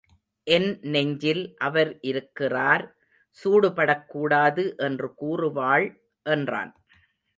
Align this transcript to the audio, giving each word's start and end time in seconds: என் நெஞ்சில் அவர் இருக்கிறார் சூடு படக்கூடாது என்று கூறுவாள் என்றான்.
என் 0.47 0.69
நெஞ்சில் 0.93 1.43
அவர் 1.57 1.91
இருக்கிறார் 2.01 2.85
சூடு 3.37 3.69
படக்கூடாது 3.73 4.65
என்று 4.79 5.09
கூறுவாள் 5.21 5.87
என்றான். 6.25 6.73